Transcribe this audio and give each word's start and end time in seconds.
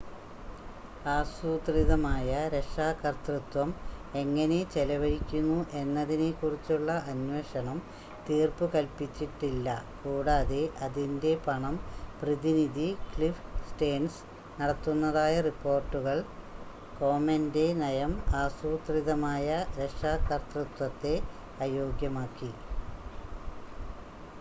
ആസൂത്രിതമായ 1.07 2.29
രക്ഷാകർതൃത്വം 2.53 3.69
എങ്ങനെ 4.15 4.57
ചെലവഴിക്കുന്നു 4.71 5.57
എന്നതിനെക്കുറിച്ചുള്ള 5.73 6.91
അന്വേഷണം 7.11 7.77
തീർപ്പുകൽപ്പിച്ചിട്ടില്ല 8.27 9.67
കൂടാതെ 9.99 10.63
അതിൻ്റെ 10.81 11.33
പണം 11.45 11.75
പ്രതിനിധി 12.21 12.89
ക്ലിഫ് 13.11 13.45
സ്റ്റേൺസ് 13.67 14.23
നടത്തുന്നതായ 14.59 15.35
റിപ്പോർട്ടുകൾ 15.41 16.17
കോമെൻ്റെ 16.99 17.67
നയം 17.75 18.13
ആസൂത്രിതമായ 18.41 19.47
രക്ഷാകർതൃത്വത്തെ 19.79 21.15
അയോഗ്യമാക്കി 21.61 22.51